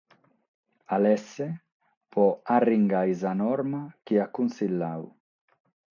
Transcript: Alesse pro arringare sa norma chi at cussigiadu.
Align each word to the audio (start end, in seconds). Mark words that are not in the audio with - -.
Alesse 0.95 1.47
pro 2.09 2.39
arringare 2.55 3.13
sa 3.19 3.31
norma 3.43 3.81
chi 4.05 4.15
at 4.23 4.31
cussigiadu. 4.35 5.07